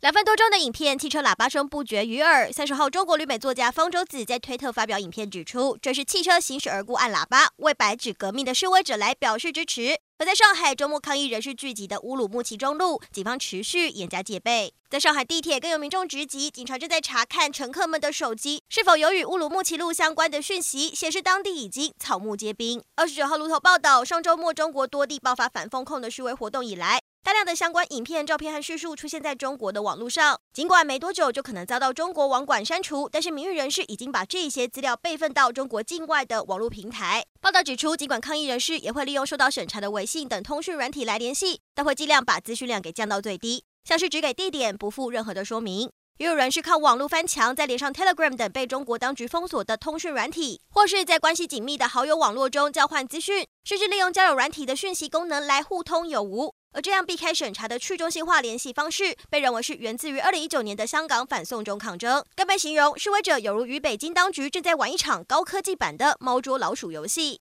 [0.00, 2.50] 两分多钟的影片，汽车喇叭声不绝于耳。
[2.50, 9.98] 三十号，中国旅美作家方舟子在推特发表影片，指出这是汽车行驶而过按喇叭，为白纸革命的示威者来表示支持。
[10.16, 14.72] 而在上海，周末抗议人士聚集的乌鲁木齐中路，警方持续严加戒备。
[14.88, 22.82] 在上海地铁，更有民众直击，警察正在查看乘客们的手机是否有与乌鲁木齐路相关的讯息，显示当地已经草木皆兵。
[22.96, 27.02] 二十九号，路透报道，上周末中国多地爆发反封控的示威活动以来。
[27.22, 37.24] 大量的相关影片、照片和叙述出现在中国的网络上，尽管没多久就可能遭到中国网管删除，但是名誉人士已经把这些资料备份到中国境外的网络平台。
[37.40, 45.90] 报道指出，尽管抗议人士也会利用受到审查的微信等通讯软体来联系，但会尽量把资讯量给降到最低，像是只给地点，不附任何的说明。
[46.16, 56.54] 也有人是靠网络翻墙，再连上 Telegram 等被中国当局封锁的通讯软体，或是在关系紧密的好友网络中交换资讯，甚至利用交友软体的讯息功能来互通有无。
[56.72, 67.38] 而这样避开审查的去中心化联系方式，被认为是源自于二零一九年的香港反送中抗争，更被形容示威者有如与北京当局正在玩一场高科技版的猫捉老鼠游戏。